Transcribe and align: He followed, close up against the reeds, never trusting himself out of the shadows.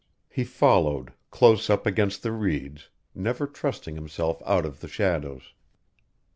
He 0.31 0.43
followed, 0.43 1.13
close 1.29 1.69
up 1.69 1.85
against 1.85 2.23
the 2.23 2.31
reeds, 2.31 2.89
never 3.13 3.45
trusting 3.45 3.93
himself 3.93 4.41
out 4.47 4.65
of 4.65 4.79
the 4.79 4.87
shadows. 4.87 5.53